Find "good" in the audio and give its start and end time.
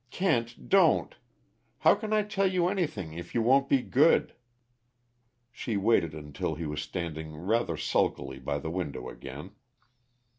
3.83-4.33